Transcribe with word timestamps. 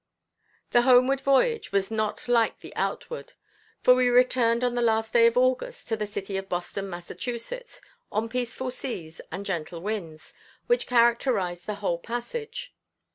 The 0.71 0.81
homeward 0.81 1.21
voyage 1.21 1.71
was 1.71 1.91
not 1.91 2.27
like 2.27 2.61
the 2.61 2.75
outward 2.75 3.33
for 3.83 3.93
we 3.93 4.07
returned 4.09 4.63
on 4.63 4.73
the 4.73 4.81
last 4.81 5.13
day 5.13 5.27
of 5.27 5.37
August 5.37 5.87
to 5.89 5.95
the 5.95 6.07
city 6.07 6.37
of 6.37 6.49
Boston, 6.49 6.89
Mass., 6.89 7.11
on 8.11 8.27
peaceful 8.27 8.71
seas 8.71 9.21
and 9.31 9.45
gentle 9.45 9.79
winds, 9.81 10.33
which 10.65 10.87
characterized 10.87 11.67
the 11.67 11.75
whole 11.85 11.99
passage. 11.99 12.73